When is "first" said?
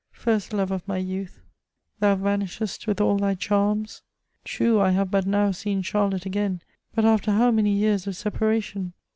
0.13-0.51